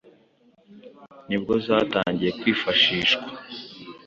[1.27, 3.25] ni bwo zatangiye kwifashishwa